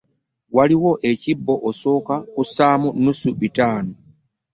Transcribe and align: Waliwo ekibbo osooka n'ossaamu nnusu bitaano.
Waliwo 0.55 0.91
ekibbo 1.11 1.53
osooka 1.69 2.15
n'ossaamu 2.21 2.89
nnusu 2.93 3.29
bitaano. 3.39 3.93